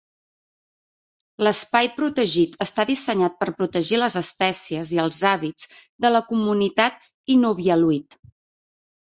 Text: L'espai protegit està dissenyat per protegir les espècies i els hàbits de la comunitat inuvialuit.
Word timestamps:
L'espai 1.47 1.89
protegit 1.99 2.55
està 2.65 2.85
dissenyat 2.91 3.35
per 3.43 3.49
protegir 3.59 4.01
les 4.01 4.17
espècies 4.23 4.95
i 4.97 5.03
els 5.05 5.21
hàbits 5.33 5.69
de 6.07 6.13
la 6.15 6.23
comunitat 6.33 7.07
inuvialuit. 7.37 8.19